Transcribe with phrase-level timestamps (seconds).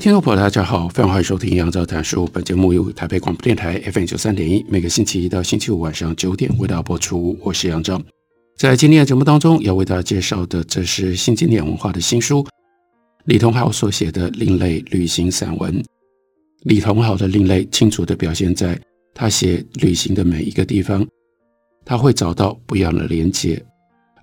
[0.00, 2.26] 听众朋友，大家好，非常欢迎收听杨照谈书。
[2.32, 7.38] 本节目由台北广播电台 FM 九三点一，每个星期一到星期五晚上九点为大家播出。
[7.42, 8.00] 我是杨照，
[8.56, 12.46] 在今天的节目当中要为大家介绍的，这是新经典文化的新书，
[13.26, 15.70] 李同豪所写的《另类旅行散文》。
[16.62, 18.80] 李同豪的另类，清楚地表现在
[19.12, 21.06] 他写旅行的每一个地方，
[21.84, 23.62] 他会找到不一样的连接，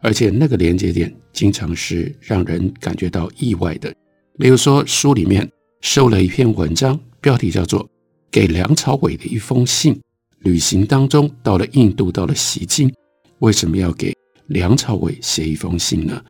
[0.01, 3.93] 而且那个连接点经常是让人感觉到意外的。
[4.39, 5.47] 比如说，书里面
[5.81, 7.83] 收了一篇文章，标题叫做
[8.31, 9.93] 《给梁朝伟的一封信》。
[10.39, 12.93] 旅行当中到了印度，到了锡金，
[13.39, 14.15] 为什么要给
[14.47, 16.23] 梁朝伟写一封信呢？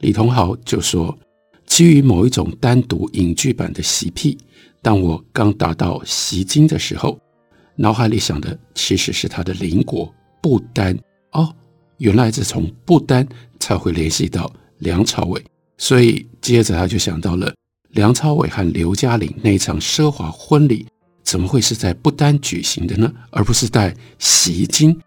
[0.00, 1.16] 李同豪就说，
[1.66, 4.36] 基于某一种单独影剧版的习癖，
[4.82, 7.18] 当我刚达到锡金的时候，
[7.76, 10.98] 脑海里想的其实是他的邻国不丹。
[11.32, 11.54] 哦，
[11.98, 13.26] 原来是从不丹
[13.58, 15.42] 才会联系到梁朝伟。
[15.78, 17.52] 所以接着他就想到了
[17.94, 20.84] 梁朝伟和刘嘉玲那场奢华婚礼，
[21.22, 23.12] 怎么会是在不丹举行的呢？
[23.30, 24.98] 而不是在西京？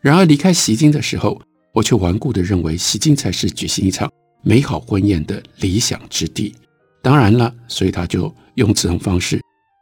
[0.00, 4.08] 然而离开西京的时候，我却顽固地认为西京才是举行一场
[4.44, 6.54] 美好婚宴的理想之地。
[7.02, 9.40] 当然了，所以他就用这种方式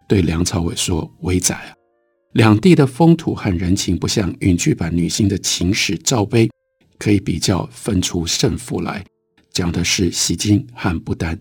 [0.09, 1.75] 对梁朝伟说：“伟仔啊，
[2.33, 6.49] 两地的风土和人情不像影剧版女星的情史照碑，
[6.99, 9.05] 可以比较分出胜负来。”
[9.53, 11.39] 讲的是西京和不丹，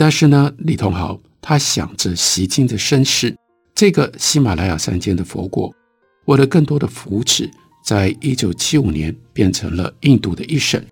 [0.00, 3.36] 但是呢，李同豪他想着锡金的身世，
[3.74, 5.70] 这个喜马拉雅山间的佛国，
[6.24, 7.50] 为了更多的福祉，
[7.84, 10.82] 在一九七五年变成了印度的一省，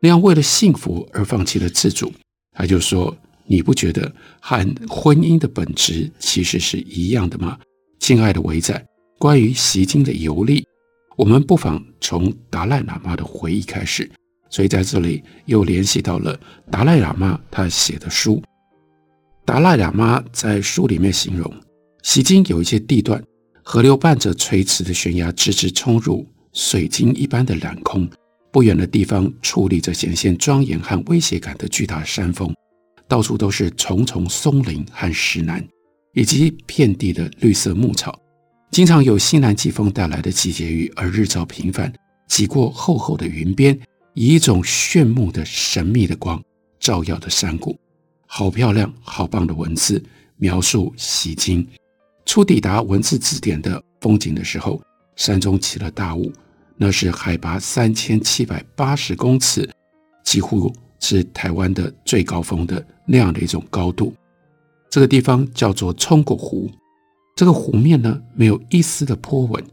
[0.00, 2.10] 那样为了幸福而放弃了自主，
[2.54, 3.14] 他就说
[3.44, 4.10] ：“你不觉得
[4.40, 7.58] 和婚姻的本质其实是一样的吗？”
[8.00, 8.82] 亲爱的伟仔，
[9.18, 10.66] 关于锡金的游历，
[11.18, 14.10] 我们不妨从达赖喇嘛的回忆开始。
[14.48, 16.34] 所以在这里又联系到了
[16.70, 18.42] 达赖喇嘛他写的书。
[19.44, 21.52] 达赖喇嘛在书里面形容，
[22.02, 23.22] 锡金有一些地段，
[23.62, 28.08] 河流伴着垂直的悬崖，直直冲入水晶一般的蓝空。
[28.50, 32.54] 不远的地方矗立着显现庄严和威胁感的巨大山峰，
[33.06, 35.62] 到处都是重重松林和石楠，
[36.14, 38.18] 以及遍地的绿色牧草。
[38.70, 41.92] 经常有西南季风带来的季节雨，而日照频繁，
[42.28, 43.78] 挤过厚厚的云边。
[44.14, 46.40] 以一种炫目的神秘的光
[46.78, 47.76] 照耀的山谷，
[48.36, 50.02] 好漂亮，好棒的文字
[50.38, 51.64] 描述锡金。
[52.26, 54.82] 初抵达文字字典的风景的时候，
[55.14, 56.32] 山中起了大雾，
[56.76, 59.70] 那是海拔三千七百八十公尺，
[60.24, 64.12] 几乎是台湾的最高峰的那样的一种高度。
[64.90, 66.68] 这个地方叫做冲过湖，
[67.36, 69.64] 这个湖面呢，没有一丝的波纹，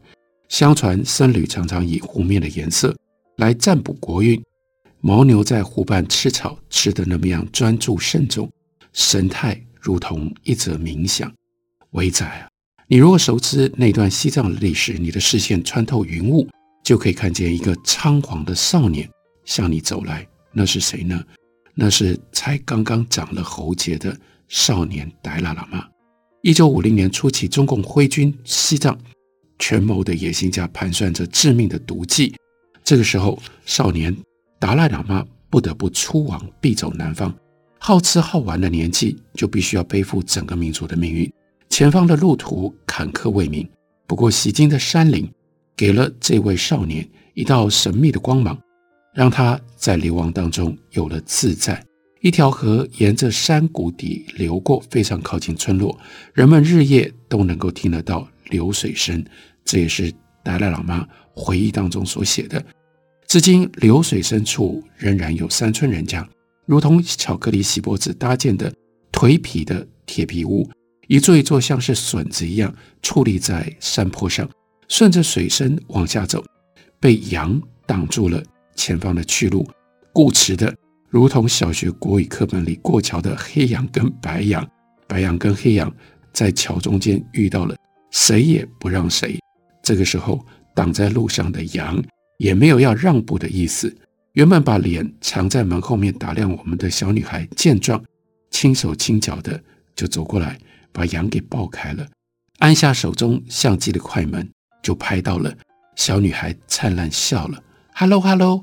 [0.48, 2.96] 相传僧侣常常以湖面的颜色。
[3.38, 4.40] 来占卜国运，
[5.02, 8.48] 牦牛在湖畔吃草，吃的那么样专注慎重，
[8.92, 11.32] 神态如同一则冥想。
[11.90, 12.48] 伟仔啊，
[12.86, 16.48] 你如果熟知那段西藏的历史，你的视线穿透云雾，
[16.84, 19.10] 就可以看见一个仓皇的少年
[19.44, 20.24] 向你走来。
[20.52, 21.20] 那是谁呢？
[21.74, 25.84] 那是才刚刚长了喉结的少年达赖喇嘛。
[26.42, 28.96] 一九五零年初期，中共挥军西藏，
[29.58, 32.32] 权谋的野心家盘算着致命的毒计。
[32.84, 34.16] 这个时候，少年
[34.62, 37.34] 达赖喇嘛不得不出往必走南方。
[37.80, 41.28] 好吃好玩的年纪，就必须要背负整个民族的命运。
[41.68, 43.68] 前方的路途坎坷未明，
[44.06, 45.28] 不过锡金的山林
[45.76, 47.04] 给了这位少年
[47.34, 48.56] 一道神秘的光芒，
[49.12, 51.84] 让他在流亡当中有了自在。
[52.20, 55.98] 一条河沿着山谷底流过，非常靠近村落，
[56.34, 59.24] 人们日夜都能够听得到流水声。
[59.64, 60.12] 这也是
[60.44, 61.04] 达赖喇嘛
[61.34, 62.64] 回忆当中所写的，
[63.32, 66.28] 至今流水深处仍然有山村人家，
[66.66, 68.70] 如同巧克力锡箔纸搭建的
[69.10, 70.68] 颓圮的铁皮屋，
[71.08, 72.70] 一座一座像是笋子一样
[73.02, 74.46] 矗立在山坡上，
[74.86, 76.44] 顺着水声往下走，
[77.00, 78.42] 被羊挡住了
[78.76, 79.66] 前方的去路，
[80.12, 80.70] 固执的
[81.08, 84.68] 如同小学国语课本里过桥的黑羊跟白羊，
[85.08, 85.90] 白羊跟黑羊
[86.34, 87.74] 在桥中间遇到了，
[88.10, 89.40] 谁也不让谁。
[89.82, 90.44] 这个时候，
[90.74, 91.96] 挡在路上的羊
[92.42, 93.96] 也没有要让步的意思，
[94.32, 98.02] 原本把脸藏在门后面打量我们的小女孩见状，
[98.50, 99.62] 轻手轻脚的
[99.94, 100.58] 就走过来，
[100.90, 102.04] 把羊给抱开了，
[102.58, 104.50] 按下手中相机的快门，
[104.82, 105.56] 就拍到了
[105.94, 107.62] 小女孩灿烂笑了
[107.94, 108.60] ，“Hello Hello”，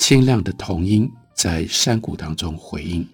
[0.00, 3.06] 清亮的童音在山谷当中回应。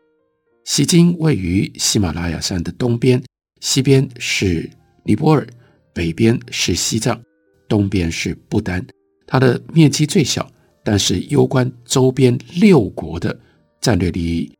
[0.64, 3.22] 锡金位于喜马拉雅山的东边，
[3.60, 4.70] 西边是
[5.04, 5.46] 尼泊尔，
[5.92, 7.20] 北边是西藏，
[7.68, 8.82] 东边是不丹，
[9.26, 10.48] 它的面积最小。
[10.82, 13.36] 但是，攸关周边六国的
[13.80, 14.52] 战略利益，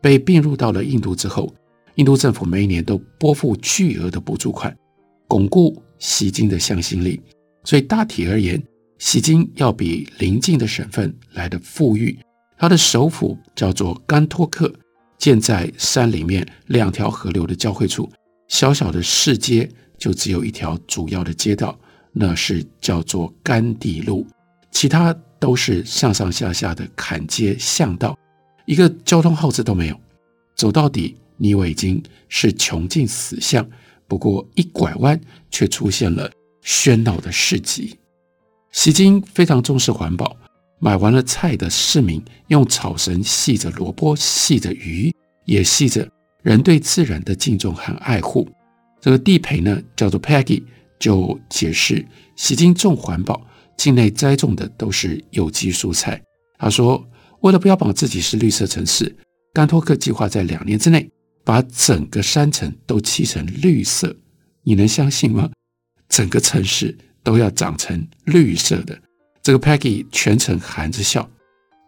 [0.00, 1.54] 被并入到了印度之后，
[1.96, 4.74] 印度政府每一年都拨付巨额的补助款，
[5.28, 7.20] 巩固锡金的向心力。
[7.62, 8.62] 所以大体而言，
[8.98, 12.18] 锡金要比邻近的省份来的富裕。
[12.56, 14.72] 它的首府叫做甘托克，
[15.18, 18.10] 建在山里面两条河流的交汇处，
[18.48, 19.68] 小小的市街
[19.98, 21.78] 就只有一条主要的街道，
[22.18, 24.26] 那是叫做甘地路，
[24.70, 25.14] 其他。
[25.38, 28.18] 都是上上下下的坎街巷道，
[28.64, 30.00] 一个交通号志都没有。
[30.54, 33.68] 走到底，你以为已经是穷尽死巷，
[34.08, 35.20] 不过一拐弯，
[35.50, 36.32] 却出现了
[36.64, 37.98] 喧闹的市集。
[38.72, 40.34] 西金非常重视环保，
[40.78, 45.14] 买完了菜的市民用草绳系着萝卜，系着鱼，
[45.44, 46.08] 也系着
[46.42, 48.48] 人对自然的敬重和爱护。
[49.02, 50.62] 这个地陪呢，叫做 Peggy，
[50.98, 52.04] 就解释
[52.36, 53.46] 喜金重环保。
[53.76, 56.18] 境内栽种的都是有机蔬菜。
[56.58, 57.06] 他说，
[57.40, 59.14] 为了标榜自己是绿色城市，
[59.52, 61.06] 甘托克计划在两年之内
[61.44, 64.16] 把整个山城都漆成绿色。
[64.62, 65.50] 你能相信吗？
[66.08, 68.98] 整个城市都要长成绿色的。
[69.42, 71.28] 这个 Peggy 全程含着笑，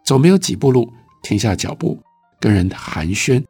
[0.05, 1.99] 走没有几步路，停下脚步
[2.39, 3.43] 跟人寒暄。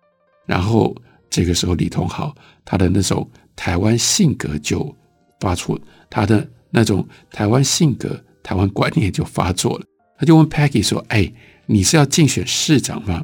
[0.45, 0.95] 然后
[1.29, 2.33] 这个时候，李同豪
[2.63, 4.95] 他的那种台湾性格就
[5.39, 8.19] 发出，他的那种台湾性格。
[8.41, 9.85] 台湾观念就发作了，
[10.17, 11.31] 他就问 Peggy 说：“哎，
[11.67, 13.23] 你是要竞选市长吗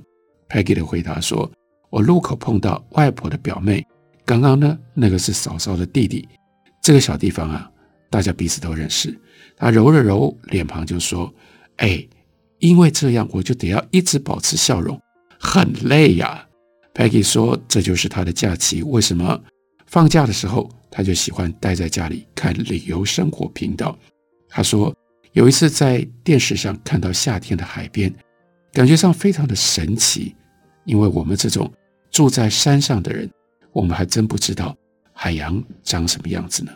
[0.50, 1.50] ？”Peggy 的回答说
[1.90, 3.84] ：“我路口碰到外婆的表妹，
[4.24, 6.28] 刚刚呢，那个是嫂嫂的弟弟。
[6.84, 7.68] 这个小地方啊，
[8.12, 9.18] 大家彼此都认识。”
[9.58, 11.34] 他揉了揉脸庞就说
[11.78, 12.06] ：“哎，
[12.60, 15.00] 因为这样我就得要一直保持笑容，
[15.40, 16.46] 很累呀。
[16.94, 19.42] ”Peggy 说：“这就是他的假期，为什么
[19.88, 23.98] 放假的时候他就喜欢待在家里看旅游生活频道？”
[24.48, 24.96] 他说。
[25.34, 28.10] 有一次在电视上看到夏天的海边，
[28.72, 30.34] 感觉上非常的神奇，
[30.86, 31.70] 因为我们这种
[32.10, 33.30] 住在山上的人，
[33.74, 34.74] 我们还真不知道
[35.12, 36.72] 海洋长什么样子呢。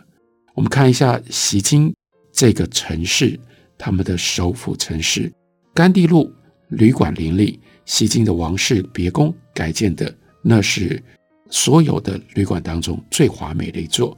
[0.52, 1.90] 我们看一下西京
[2.30, 3.40] 这个城市，
[3.78, 5.32] 他们的首府城市
[5.72, 6.30] 甘地路，
[6.68, 11.02] 旅馆林立，西京的王室别宫改建的，那是
[11.50, 14.16] 所有的旅馆当中最华美的一座。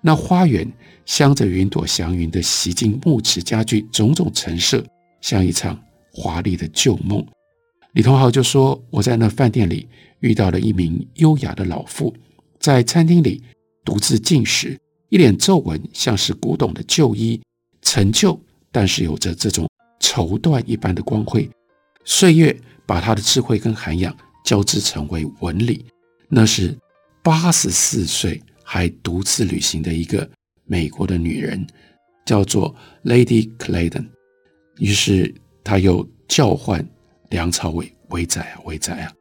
[0.00, 0.70] 那花园
[1.06, 4.84] 镶着云朵祥云的锡金木质家具，种种陈设，
[5.20, 5.82] 像一场
[6.12, 7.24] 华丽的旧梦。
[7.94, 9.88] 李同豪就说：“我在那饭店里
[10.20, 12.14] 遇到了一名优雅的老妇，
[12.58, 13.42] 在餐厅里
[13.84, 14.78] 独自进食，
[15.08, 17.40] 一脸皱纹，像是古董的旧衣，
[17.80, 18.38] 陈旧，
[18.70, 19.66] 但是有着这种
[20.00, 21.48] 绸缎一般的光辉。
[22.04, 22.54] 岁月
[22.84, 24.14] 把她的智慧跟涵养
[24.44, 25.86] 交织成为纹理。
[26.34, 26.76] 那是
[27.22, 30.28] 八十四岁。”还独自旅行的一个
[30.64, 31.64] 美国的女人，
[32.24, 32.74] 叫做
[33.04, 34.06] Lady Clayton。
[34.78, 36.84] 于是他又叫唤
[37.28, 39.12] 梁朝伟：“伟仔啊，伟仔啊！”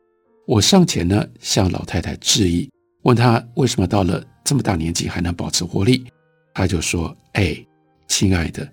[0.48, 2.70] 我上前呢，向老太太致意，
[3.01, 6.05] 问她为什么到了这么大年纪还能保持活力。
[6.53, 7.53] 她就说：“哎，
[8.08, 8.65] 亲爱的，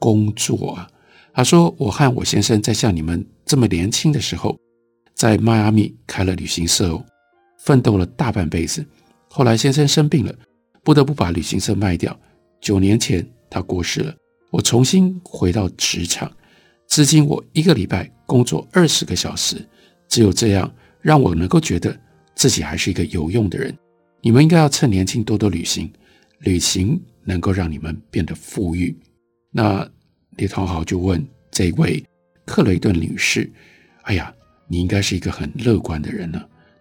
[0.00, 0.90] 工作啊。”
[1.32, 4.58] 她说：“我和我先生在像你们这么年轻的时候，
[5.14, 7.04] 在迈阿密开了旅行社哦，
[7.66, 8.82] 奋斗了大半辈子。”
[9.28, 10.34] 后来先生生病了，
[10.82, 12.18] 不得不把旅行社卖掉。
[12.58, 14.16] 九年前他过世了，
[14.50, 16.32] 我重新回到职场。
[16.88, 19.62] 至今我一个礼拜工作二十个小时，
[20.08, 21.94] 只有这样让我能够觉得
[22.34, 23.76] 自己还是一个有用的人。
[24.22, 25.92] 你们应该要趁年轻多多旅行，
[26.38, 28.96] 旅行能够让你们变得富裕。
[29.50, 29.86] 那
[30.36, 32.02] 李同豪就问这位
[32.44, 33.50] 克雷顿女士
[34.02, 34.32] ：“哎呀，
[34.66, 36.40] 你应该是一个很乐观的人呢？”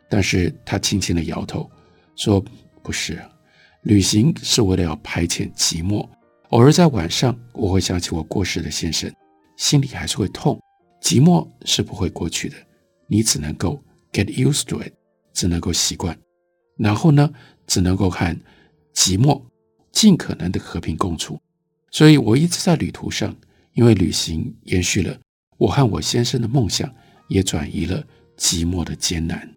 [0.09, 1.69] 但是他轻轻的摇头。
[2.15, 2.43] 说
[2.81, 3.21] 不是，
[3.81, 6.07] 旅行是为了要排遣寂寞。
[6.49, 9.11] 偶尔在晚上，我会想起我过世的先生，
[9.57, 10.61] 心里还是会痛。
[11.01, 12.55] 寂寞是不会过去的，
[13.07, 14.93] 你只能够 get used to it，
[15.33, 16.17] 只能够习惯。
[16.77, 17.29] 然后呢，
[17.67, 18.39] 只能够看
[18.93, 19.41] 寂寞
[19.91, 21.39] 尽可能的和平共处。
[21.91, 23.35] 所以我一直在旅途上，
[23.73, 25.17] 因为旅行延续了
[25.57, 26.91] 我和我先生的梦想，
[27.27, 28.03] 也转移了
[28.37, 29.54] 寂寞的艰难。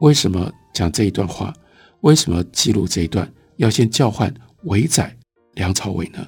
[0.00, 1.54] 为什么讲这一段话？
[2.00, 4.32] 为什么记录这一段要先叫唤
[4.64, 5.16] 伟仔
[5.52, 6.26] 梁朝伟呢？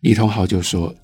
[0.00, 0.94] 李同豪就说：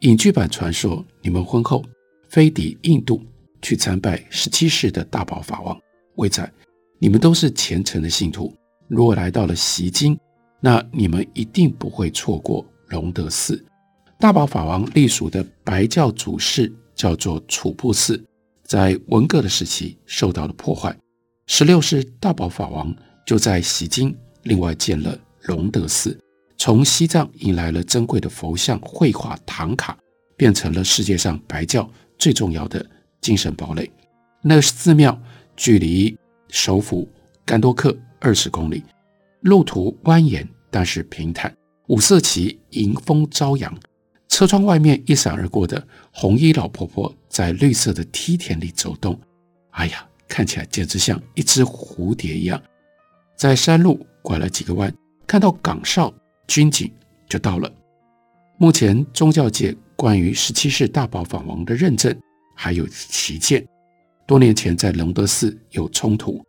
[0.00, 1.84] 影剧版传说你们婚后
[2.28, 3.20] 飞抵印度
[3.60, 5.76] 去参拜十七世的大宝法王。
[6.18, 6.48] 伟仔，
[7.00, 8.54] 你们都是虔诚的信徒，
[8.86, 10.16] 如果来到了西京，
[10.60, 13.60] 那你们一定不会错过隆德寺。
[14.20, 18.24] 大宝法王隶属的白教祖寺叫做楚布寺，
[18.62, 20.96] 在文革的时期受到了破坏。
[21.50, 22.94] 十六世大宝法王
[23.26, 26.16] 就在锡金另外建了龙德寺，
[26.58, 29.96] 从西藏迎来了珍贵的佛像绘画唐卡，
[30.36, 32.84] 变成了世界上白教最重要的
[33.22, 33.90] 精神堡垒。
[34.42, 35.18] 那个寺庙
[35.56, 36.14] 距离
[36.50, 37.08] 首府
[37.46, 38.84] 甘多克二十公里，
[39.40, 41.52] 路途蜿蜒但是平坦，
[41.86, 43.74] 五色旗迎风朝阳。
[44.28, 49.18] 车窗外面一闪而过的红衣老婆婆在绿色的梯田里走动，
[49.70, 52.62] 哎呀，看起来简直像一只蝴蝶一样。
[53.36, 54.92] 在山路拐了几个弯，
[55.26, 56.12] 看到岗哨
[56.46, 56.92] 军警
[57.28, 57.72] 就到了。
[58.58, 62.14] 目前宗教界关于十七世大宝法王的认证
[62.54, 63.66] 还有歧见。
[64.26, 66.44] 多年前在隆德寺有冲突，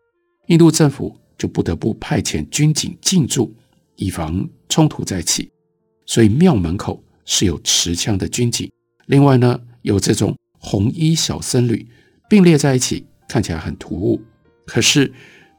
[0.48, 3.56] 印度政府就不得不派遣军警进驻，
[3.96, 5.50] 以防冲突再起。
[6.06, 7.02] 所以庙门口。
[7.32, 8.68] 是有持枪的军警，
[9.06, 11.88] 另外呢，有这种红衣小僧侣
[12.28, 14.22] 并列在一起，看起来很突兀。
[14.66, 15.10] 可是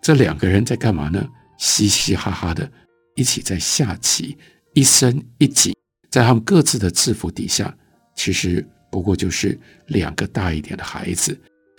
[0.03, 1.27] 这两个人在干嘛呢？
[1.57, 2.71] 嘻嘻哈哈的
[3.15, 4.37] 一起在下棋，
[4.75, 5.75] 一深一紧，
[6.11, 7.75] 在他们各自的制服底下，
[8.17, 11.39] 其实不过就是两个大一点的孩子。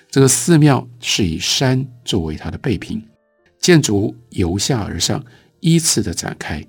[0.09, 3.03] 这个寺庙是以山作为它的背屏，
[3.59, 5.23] 建筑由下而上
[5.61, 6.63] 依次的展开，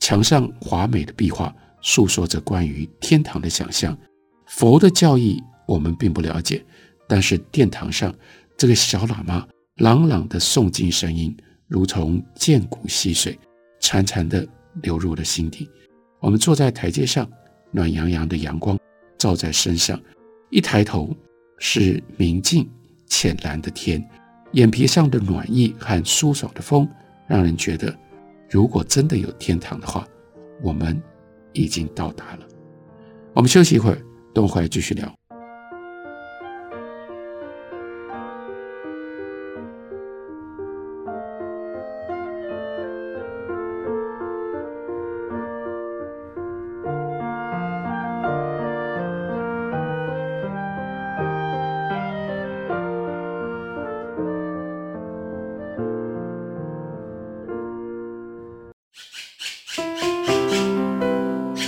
[0.00, 1.54] 墙上华美的壁画。
[1.86, 3.94] 诉说着关于天堂的想象，
[4.46, 6.64] 佛的教义我们并不了解，
[7.06, 8.14] 但是殿堂上
[8.56, 9.46] 这个小喇嘛
[9.76, 11.36] 朗朗的诵经声音，
[11.68, 13.38] 如同涧谷溪水，
[13.80, 14.46] 潺潺的
[14.82, 15.68] 流入了心底。
[16.20, 17.28] 我们坐在台阶上，
[17.70, 18.78] 暖洋洋的阳光
[19.18, 20.00] 照在身上，
[20.50, 21.14] 一抬头
[21.58, 22.68] 是明净
[23.06, 24.02] 浅蓝的天，
[24.52, 26.88] 眼皮上的暖意和舒爽的风，
[27.26, 27.96] 让人觉得，
[28.48, 30.06] 如果真的有天堂的话，
[30.62, 31.02] 我们。
[31.56, 32.48] 已经到达了，
[33.32, 34.02] 我们休息一会儿，
[34.34, 35.14] 等我回来继续聊。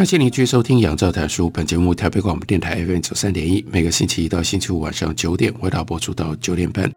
[0.00, 6.90] 感谢您继续收听《杨照谈书》本节目，台北广播电台 FM 九三点一，每个星期一到星期五晚上九点，为大家播出到九点半。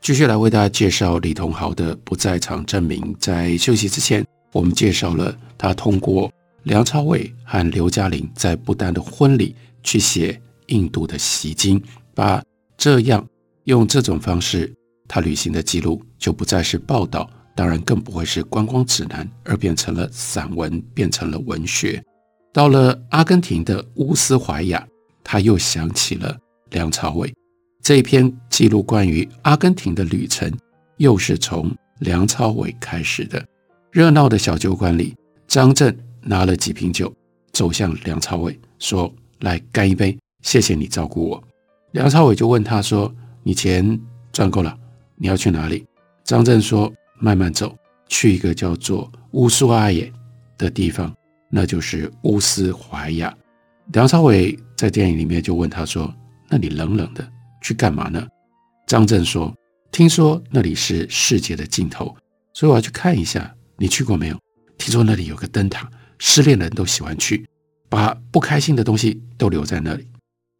[0.00, 3.12] 继续来为大家介绍李同豪的不在场证明。
[3.18, 11.82] 在休息之前，我们介绍了他通过梁朝伟和刘嘉玲在不丹的婚礼去写印度的锡经，
[12.14, 12.40] 把
[12.78, 13.26] 这样
[13.64, 14.72] 用这种方式
[15.08, 22.00] 他旅行的记录就不再是报道，当然更不会是观光指南，而变成了散文，变成了文学。
[22.56, 24.88] 到了阿根廷的乌斯怀亚，
[25.22, 26.34] 他又想起了
[26.70, 27.30] 梁朝伟。
[27.82, 30.50] 这一篇记录关于阿根廷的旅程，
[30.96, 33.46] 又是从梁朝伟开始的。
[33.90, 35.14] 热闹的小酒馆里，
[35.46, 37.14] 张震拿了几瓶酒，
[37.52, 41.44] 走向梁朝伟，说：“来干一杯，谢谢你照顾我。”
[41.92, 44.00] 梁朝伟就问他说：“你钱
[44.32, 44.74] 赚够了？
[45.16, 45.84] 你要去哪里？”
[46.24, 47.76] 张震说：“慢慢走，
[48.08, 50.10] 去一个叫做乌苏阿耶
[50.56, 51.14] 的地方，
[51.50, 53.34] 那就是乌斯怀亚。
[53.92, 56.12] 梁朝伟在电影里面就问他说
[56.50, 57.26] ：“那你冷冷的
[57.62, 58.26] 去干嘛呢？”
[58.86, 59.54] 张震说
[59.92, 62.14] ：“听说那里是世界的尽头，
[62.52, 63.54] 所以我要去看一下。
[63.78, 64.38] 你去过没有？
[64.78, 67.46] 听说那里有个灯塔，失恋的人都喜欢去，
[67.88, 70.08] 把不开心的东西都留在那里。”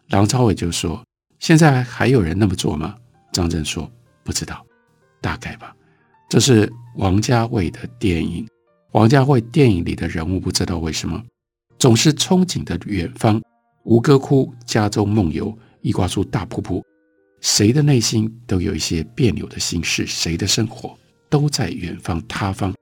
[0.09, 1.05] 梁朝伟就说
[1.41, 2.95] ：“现在还有人那么做吗？”
[3.33, 3.91] 张震说
[4.23, 4.65] ：“不知道，
[5.21, 5.75] 大概吧。”
[6.31, 8.47] 这是王家卫的电影。
[8.97, 11.23] 王家卫电影里的人物不知道为什么
[11.79, 13.39] 总是憧憬的远方，
[13.85, 16.83] 吴哥窟、加州梦游、伊瓜苏大瀑布，
[17.43, 20.97] 谁的内心都有一些别扭的心事，谁的生活
[21.29, 22.75] 都在远方他方。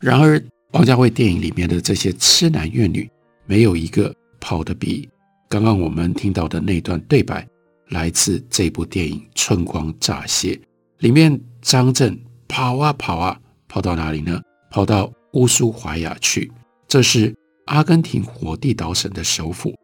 [0.00, 3.08] 然而，王家卫电影里面的这些痴男怨女，
[3.46, 5.08] 没有一个跑得比
[5.48, 7.46] 刚刚我们听到的那段对白
[7.90, 10.54] 来自这部电影《春光乍泄》
[10.98, 12.20] 里面，张震。
[12.48, 14.42] 跑啊跑啊，跑到哪里呢？
[14.72, 16.50] 跑到乌苏怀亚去。
[16.88, 17.34] 这是
[17.66, 19.74] 阿根廷火地岛省的首府，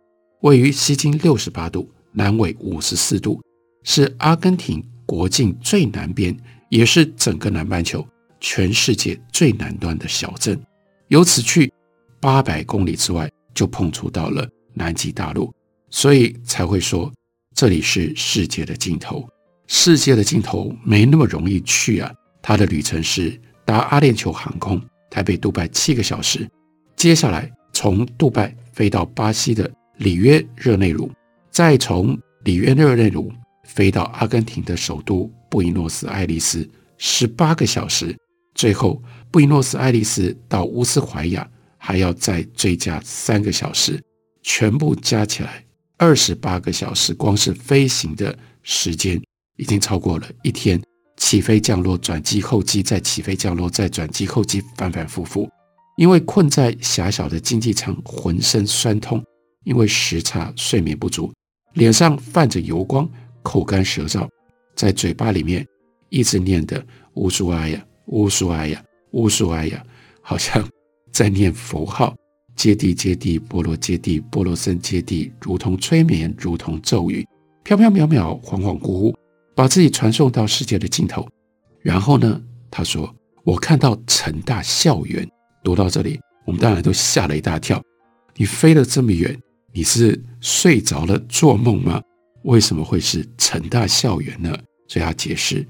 [0.41, 3.41] 位于西经六十八度，南纬五十四度，
[3.85, 6.37] 是阿根廷国境最南边，
[6.69, 8.07] 也是整个南半球
[8.41, 10.61] 全世界最南端的小镇。
[11.09, 11.73] 由此去
[12.21, 15.55] 八百公里之外，就碰触到了南极大陆，
[15.91, 17.12] 所以才会说
[17.55, 19.25] 这里是世界的尽头。
[19.69, 22.12] 世界的尽头没那么容易去啊。
[22.43, 24.81] 他的旅程是搭阿联酋航空，
[25.16, 26.46] 台北杜拜七个小时，
[26.94, 31.11] 接下来从杜拜飞到巴西的里约热内卢，
[31.50, 33.32] 再从里约热内卢
[33.64, 36.68] 飞到阿根廷的首都布宜诺斯艾利斯，
[36.99, 38.14] 十八个小时，
[38.54, 43.99] 最后布宜诺斯艾利斯到乌斯怀亚还要再追加三个小时，
[44.42, 45.64] 全部加起来
[45.96, 49.18] 二十八个小时，光是飞行的时间
[49.56, 50.78] 已经超过了一天。
[51.16, 55.49] 起飞、降落、转机、候机，再起飞、降落、再转机、候机，反反复复。
[55.97, 59.19] 因为困在狭小的经济舱，浑身酸痛；
[59.64, 61.32] 因为时差、睡眠不足，
[61.73, 63.08] 脸上泛着油光，
[63.43, 64.28] 口干舌燥，
[64.75, 65.67] 在嘴巴里面
[66.10, 69.82] 一直念的“乌苏阿呀，乌苏阿呀，乌苏阿呀”，
[70.21, 70.69] 好像
[71.12, 72.14] 在念佛号
[72.54, 77.26] ：“揭谛揭谛，波罗揭谛，波罗僧揭谛”，如同催眠，如同咒语，
[77.64, 79.14] 飘飘渺渺，恍恍惚惚。
[79.56, 81.26] 把自己传送到世界的尽头，
[81.80, 82.42] 然后呢？
[82.71, 85.26] 他说：“我看到成大校园。”
[85.64, 87.82] 读到这里，我们当然都吓了一大跳。
[88.34, 89.34] 你飞了这么远，
[89.73, 92.02] 你是睡着了做梦吗？
[92.42, 94.54] 为什么会是成大校园呢？
[94.88, 95.66] 所以他解释：“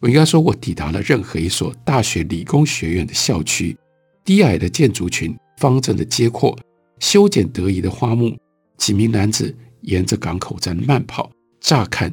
[0.00, 3.76] 我应该说，我抵达了任何一所大学理工学院的校区，
[4.24, 6.58] 低矮的建筑群，方正的街廓，
[7.00, 8.34] 修剪得宜的花木，
[8.78, 12.10] 几名男子沿着港口在慢跑，乍看。”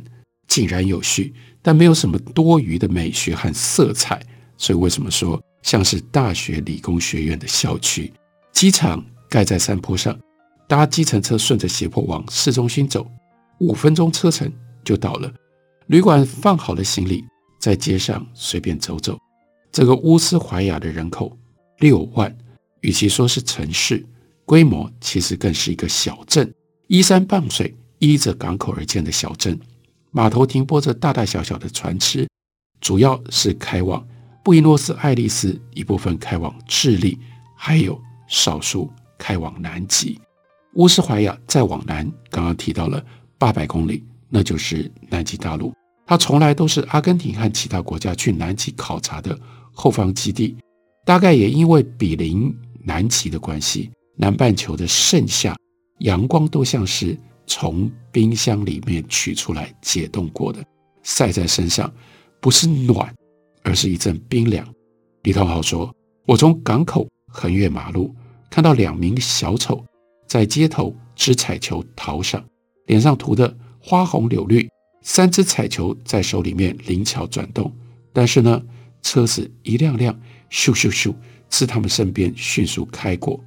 [0.47, 4.21] 井然有序，但没有什么多余的美学和色彩。
[4.58, 8.12] 所以为什么说像是大学理工学院的校区？
[8.51, 10.17] 机场盖在山坡上，
[10.67, 13.06] 搭计程车顺着斜坡往市中心走，
[13.60, 14.51] 五分钟车程
[14.86, 15.34] 就到了。
[15.88, 17.23] 旅馆放好了行李，
[17.60, 19.17] 在街上随便走走。
[19.71, 21.36] 这个乌斯怀亚的人口
[21.79, 22.34] 六万，
[22.82, 24.06] 与其说是城市，
[24.45, 26.53] 规模其实更是一个小镇，
[26.88, 29.60] 依山傍水，依着港口而建的小镇。
[30.15, 32.30] 码头停泊着大大小小的船只，
[32.80, 34.06] 主要是开往
[34.43, 37.17] 布宜诺斯艾利斯，一部分开往智利，
[37.58, 40.21] 还有少数开往南极。
[40.76, 43.04] 乌斯怀亚再往南，刚刚提到了
[43.39, 45.73] 八百公里，那就是南极大陆。
[46.06, 49.38] 它从来都是阿根廷和其他国家去南极考察的
[49.71, 50.56] 后方基地。
[51.06, 55.56] 大概也因为比邻南极的关系，南半球的盛夏，
[55.99, 57.17] 阳光都像是。
[57.45, 60.63] 从冰箱里面取出来解冻过的，
[61.03, 61.93] 晒在身上，
[62.39, 63.13] 不是暖，
[63.63, 64.67] 而是一阵冰凉。
[65.23, 65.93] 李同豪说
[66.25, 68.13] ：“我从港口横越马路，
[68.49, 69.84] 看到两名小丑
[70.27, 72.43] 在街头掷彩球逃上，
[72.88, 74.67] 脸上涂的花红柳绿，
[75.01, 77.71] 三只彩球在手里面灵巧转动。
[78.12, 78.62] 但是呢，
[79.01, 80.13] 车子一辆辆
[80.49, 81.13] 咻咻咻
[81.49, 83.39] 自他们身边迅速开过，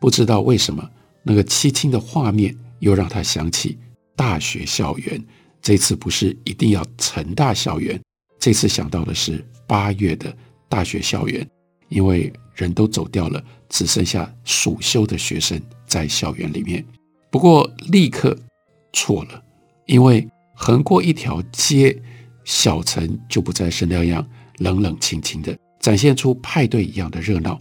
[0.00, 0.88] 不知道为什么
[1.22, 3.78] 那个凄清的画面。”又让他想起
[4.14, 5.24] 大学校园，
[5.62, 7.98] 这次不是一定要成大校园，
[8.38, 10.36] 这次想到的是八月的
[10.68, 11.48] 大学校园，
[11.88, 16.84] 因为人都走掉了，只剩下暑修的学生在校园里面。
[17.30, 18.36] 不过立刻
[18.92, 19.42] 错了，
[19.86, 21.98] 因为横过一条街，
[22.44, 27.58] 小城就不再是那样冷冷清清的，展现出派对一样的热闹。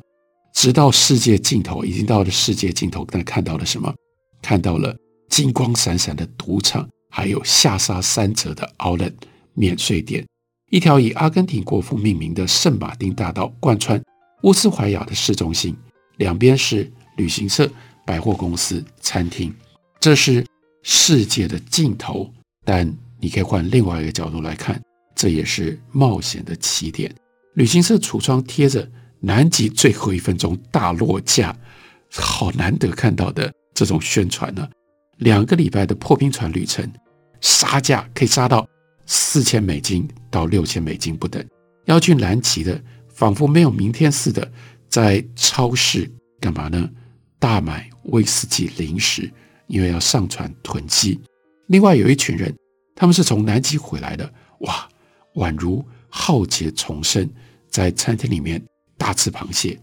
[0.54, 3.96] 直到世界尽头，已经到了世界尽头，但看到了什么？
[4.42, 4.94] 看到了。
[5.34, 9.13] 金光闪闪的赌场，还有下杀三折的 Outlet
[9.56, 10.24] 免税店，
[10.69, 14.00] 一条以阿根廷国父命名的圣马丁大道贯穿
[14.43, 15.76] 乌斯怀亚的市中心，
[16.17, 17.67] 两边是旅行社、
[18.06, 19.52] 百货公司、餐厅，
[20.00, 20.46] 这是
[20.84, 22.32] 世界的尽头。
[22.63, 22.88] 但
[23.19, 24.80] 你可以换另外一个角度来看，
[25.15, 27.12] 这也是冒险的起点。
[27.56, 28.88] 旅行社橱窗贴着
[29.19, 31.58] “南极最后一分钟大落价”，
[32.13, 34.69] 好难得看到的这种宣传呢。
[35.17, 36.89] 两个礼拜的破冰船旅程，
[37.41, 38.67] 杀价可以杀到
[39.06, 41.43] 四千美金到六千美金不等。
[41.86, 44.49] 要去南极的，仿佛没有明天似的，
[44.89, 46.89] 在超市干嘛呢？
[47.39, 49.30] 大买威士忌零食，
[49.67, 51.19] 因为要上船囤积。
[51.67, 52.56] 另外有一群人，
[52.95, 54.88] 他们是从南极回来的，哇，
[55.36, 57.30] 宛如浩劫重生，
[57.69, 58.62] 在餐厅里面
[58.97, 59.78] 大吃螃蟹。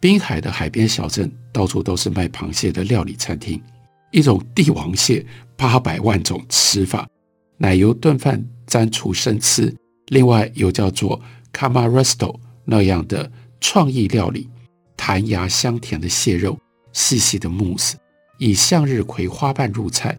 [0.00, 3.60] 滨海的海边小镇，到处都是卖螃蟹的料理餐厅。
[4.14, 7.04] 一种帝王蟹八百万种吃法，
[7.58, 9.74] 奶油炖饭沾醋生吃，
[10.06, 11.20] 另外有叫做
[11.52, 13.28] Camaresto 那样的
[13.60, 14.48] 创意料理，
[14.96, 16.56] 弹牙香甜的蟹肉，
[16.92, 17.96] 细细的慕斯，
[18.38, 20.16] 以向日葵花瓣入菜。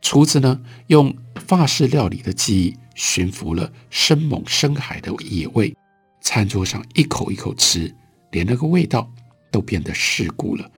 [0.00, 5.76] 厨子呢，用法式料理的技艺驯服了生猛深海的野味，
[6.22, 7.94] 餐桌上一口一口吃，
[8.30, 9.12] 连那个味道
[9.50, 10.70] 都变得世故了。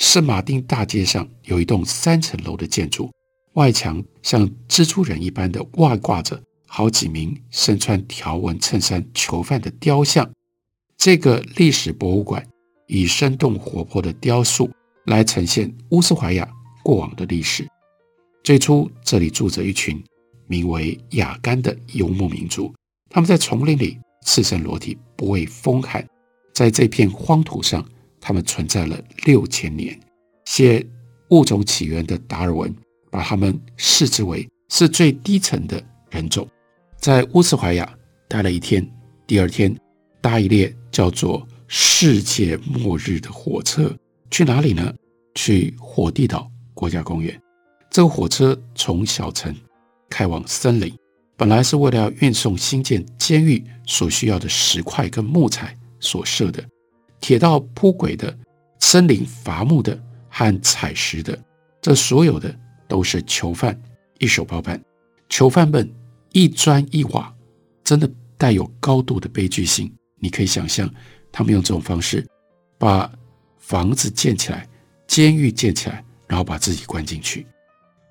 [0.00, 3.12] 圣马丁大街上有一栋三层楼的建筑，
[3.52, 10.28] 外墙像蜘蛛人一般的外挂着好几名身穿条纹衬衫囚犯的雕像。
[10.96, 12.42] 这个历史博物馆
[12.86, 14.70] 以生动活泼的雕塑
[15.04, 16.48] 来呈现乌斯怀亚
[16.82, 17.68] 过往的历史。
[18.42, 20.02] 最初，这里住着一群
[20.46, 22.74] 名为雅干的游牧民族，
[23.10, 26.02] 他们在丛林里赤身裸体，不畏风寒，
[26.54, 27.86] 在这片荒土上。
[28.20, 29.98] 他们存在了六千年。
[30.44, 30.84] 写
[31.30, 32.74] 物种起源的达尔文
[33.10, 36.48] 把他们视之为是最低层的人种。
[36.98, 37.88] 在乌斯怀亚
[38.28, 38.84] 待了一天，
[39.26, 39.74] 第二天
[40.20, 43.96] 搭一列叫做“世界末日”的火车，
[44.30, 44.92] 去哪里呢？
[45.34, 47.40] 去火地岛国家公园。
[47.88, 49.54] 这个火车从小城
[50.08, 50.92] 开往森林，
[51.36, 56.62] 本来是为了运送新建监狱所需要的石块跟木材所设的。
[57.20, 58.34] 铁道铺轨的、
[58.78, 59.96] 森林伐木的
[60.28, 61.38] 和采石的，
[61.80, 62.54] 这所有的
[62.88, 63.78] 都是囚犯
[64.18, 64.80] 一手包办。
[65.28, 65.88] 囚犯们
[66.32, 67.32] 一砖一瓦，
[67.84, 69.92] 真的带有高度的悲剧性。
[70.18, 70.92] 你可以想象，
[71.30, 72.26] 他们用这种方式
[72.78, 73.10] 把
[73.58, 74.66] 房子建起来、
[75.06, 77.46] 监狱建起来，然后把自己关进去，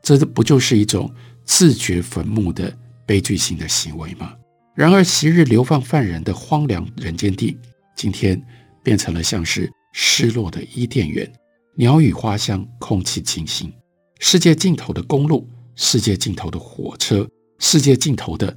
[0.02, 4.34] 这不就是一种自掘坟墓的悲剧性的行为吗？
[4.76, 7.58] 然而，昔日流放犯人的荒凉人间地，
[7.96, 8.42] 今天。
[8.84, 11.32] 变成了像是失落的伊甸园，
[11.76, 13.72] 鸟语花香，空气清新。
[14.20, 18.48] 世界尽头的公路，世界尽头的火车，世界尽头的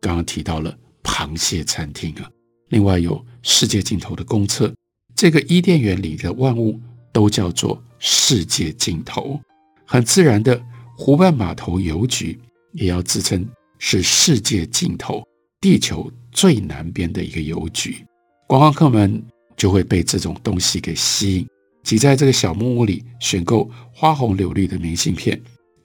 [0.00, 2.30] 刚刚提到了螃蟹餐厅啊。
[2.68, 4.74] 另外有世界尽头的公厕，
[5.14, 6.78] 这个伊甸园里的万物
[7.12, 9.40] 都叫做世界尽头。
[9.86, 10.60] 很自然的，
[10.96, 12.38] 湖畔码头邮局
[12.72, 13.46] 也要自称
[13.78, 15.22] 是世界尽头，
[15.60, 18.04] 地球最南边的一个邮局。
[18.46, 19.24] 观光客们。
[19.56, 21.48] 就会被这种东西给吸引，
[21.82, 25.40] 挤在这个小木屋里选购花红柳绿的明信片。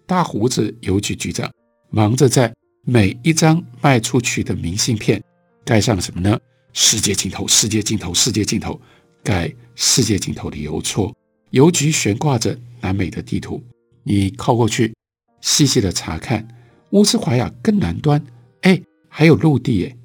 [0.05, 1.49] 大胡子邮局局长
[1.89, 2.53] 忙着在
[2.83, 5.23] 每一张卖出去的明信片
[5.63, 6.37] 盖上什么呢？
[6.73, 8.79] 世界尽头，世界尽头，世界尽头，
[9.23, 11.13] 盖世界尽头的邮戳。
[11.51, 13.61] 邮局悬挂着南美的地图，
[14.03, 14.93] 你靠过去
[15.41, 16.47] 细细的查看，
[16.91, 18.21] 乌斯怀亚更南端，
[18.61, 19.97] 哎，还有陆地哎，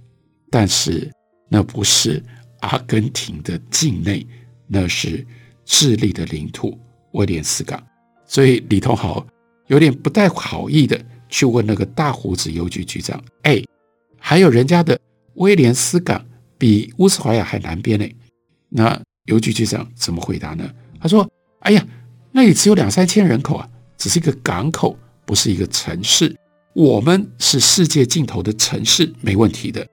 [0.50, 1.10] 但是
[1.48, 2.22] 那不是。
[2.66, 4.26] 阿根廷的境内，
[4.66, 5.24] 那是
[5.64, 6.78] 智利的领土，
[7.12, 7.82] 威廉斯港。
[8.26, 9.24] 所以李同豪
[9.68, 13.62] 有点不带好意的去问那个大胡子邮局局长：“哎，
[14.18, 14.98] 还有人家的
[15.34, 16.24] 威廉斯港
[16.58, 18.06] 比乌斯怀亚还南边呢？”
[18.68, 20.68] 那邮局局长怎么回答呢？
[21.00, 21.28] 他说
[21.60, 21.86] ：“哎呀，
[22.32, 26.36] 那里只有两三千人口啊，只是一个港口，不是一个城市。
[26.74, 29.86] 我们是世界尽头的城市，没问题的。”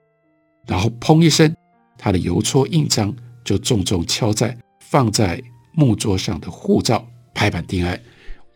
[0.65, 1.55] 然后砰一声。
[2.03, 7.97] 他的邮戳印章就重重敲在放在木桌上的护照，拍板定案。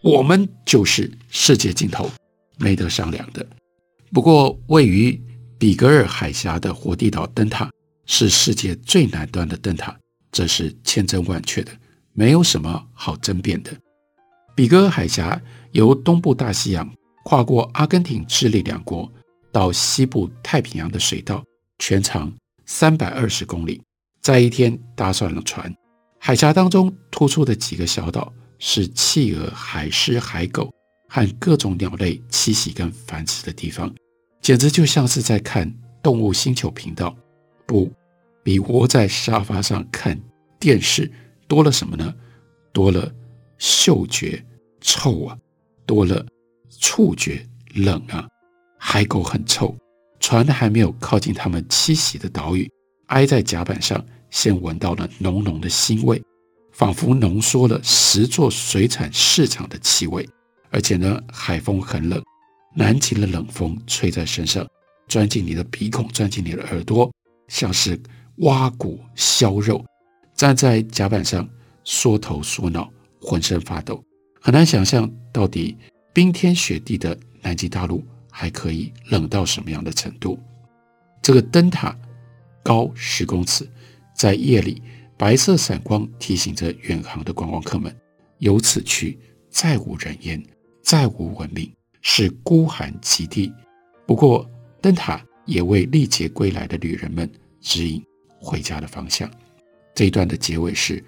[0.04, 2.12] 我们就是世界尽头，
[2.58, 3.48] 没得商量的。
[4.12, 5.18] 不过，位于
[5.58, 7.72] 比格尔海峡的火地岛灯塔
[8.06, 9.98] 是世界最南端的灯塔，
[10.30, 11.72] 这是千真万确的，
[12.12, 13.72] 没有什么好争辩的。
[14.56, 19.10] 比格尔海峡由东部大西洋跨过阿根廷、智利两国
[19.54, 21.42] 到西部太平洋的水道，
[21.80, 22.30] 全长。
[22.68, 23.82] 三百二十公里，
[24.22, 25.74] 在一天搭上了船。
[26.20, 30.70] 海峡当中突出的几个小岛是企鹅、海狮、海狗
[31.08, 33.92] 和各种鸟类栖息跟繁殖的地方，
[34.42, 37.16] 简直就像是在看动物星球频道，
[37.66, 37.90] 不
[38.44, 40.20] 比窝在沙发上看
[40.60, 41.10] 电视
[41.48, 42.14] 多了什么呢？
[42.74, 43.10] 多了
[43.58, 44.46] 嗅觉
[44.82, 45.38] 臭啊，
[45.86, 46.26] 多了
[46.82, 48.28] 触觉冷啊。
[48.78, 49.74] 海狗很臭，
[50.20, 52.70] 船还没有靠近他们栖息的岛屿，
[53.08, 56.22] 挨在甲板上，先闻到了浓浓的腥味，
[56.72, 60.28] 仿佛浓缩了十座水产市场的气味。
[60.70, 62.22] 而且呢，海风很冷，
[62.76, 64.68] 南极的冷风吹在身上，
[65.08, 67.10] 钻进你的鼻孔，钻进你的耳朵，
[67.48, 67.98] 像是
[68.40, 69.84] 挖骨削肉。
[70.36, 71.48] 站在甲板上，
[71.84, 74.04] 缩头缩脑，浑身发抖，
[74.42, 75.78] 很难想象到底
[76.14, 78.04] 冰天雪地的南极大陆
[78.40, 80.38] 还可以冷到什么样的程度。
[81.24, 81.98] 这个灯塔
[82.62, 83.68] 高十公尺，
[84.16, 84.80] 在夜里
[85.18, 87.92] 白色闪光提醒着远航的观光客们，
[88.38, 89.18] 由此去
[89.50, 90.40] 再无人烟。
[90.84, 93.52] 再无文明，是孤寒极地。
[94.06, 94.48] 不过，
[94.80, 98.02] 灯塔也为历劫归来的旅人们指引
[98.40, 99.30] 回家的方向。
[99.96, 101.04] 这一段的结尾是：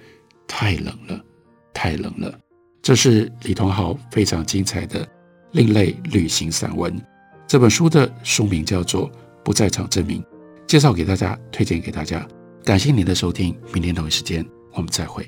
[0.48, 1.24] 太冷了，
[1.72, 2.38] 太冷了。
[2.82, 5.08] 这是李同豪非常精彩的
[5.52, 7.00] 另类旅行散文。
[7.50, 9.10] 这本书的书名叫做
[9.44, 10.22] 《不在场证明》，
[10.68, 12.24] 介绍给大家，推荐给大家。
[12.64, 15.28] 感谢您的收听，明天同一时间我们再会。